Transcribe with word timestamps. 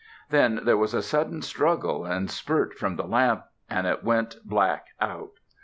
Then 0.31 0.61
there 0.63 0.77
was 0.79 0.95
a 0.95 1.03
sudden 1.03 1.43
struggle 1.43 2.05
and 2.05 2.31
spurt 2.31 2.73
from 2.73 2.95
the 2.95 3.05
lamp, 3.05 3.43
and 3.69 3.85
it 3.85 4.03
went 4.03 4.37
black 4.43 4.87
out. 4.99 5.33